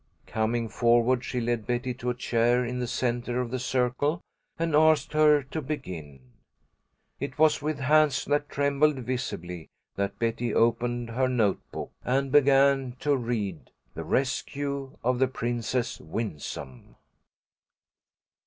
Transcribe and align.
Coming 0.25 0.67
forward, 0.67 1.23
she 1.23 1.39
led 1.39 1.67
Betty 1.67 1.93
to 1.93 2.09
a 2.09 2.15
chair 2.15 2.65
in 2.65 2.79
the 2.79 2.87
centre 2.87 3.39
of 3.39 3.51
the 3.51 3.59
circle, 3.59 4.19
and 4.57 4.75
asked 4.75 5.13
her 5.13 5.43
to 5.43 5.61
begin. 5.61 6.21
It 7.19 7.37
was 7.37 7.61
with 7.61 7.77
hands 7.77 8.25
that 8.25 8.49
trembled 8.49 8.95
visibly 8.97 9.67
that 9.97 10.17
Betty 10.17 10.55
opened 10.55 11.11
her 11.11 11.27
note 11.27 11.61
book 11.71 11.91
and 12.03 12.31
began 12.31 12.95
to 13.01 13.15
read 13.15 13.69
"The 13.93 14.03
Rescue 14.03 14.97
of 15.03 15.19
the 15.19 15.27
Princess 15.27 15.99
Winsome." 16.01 16.95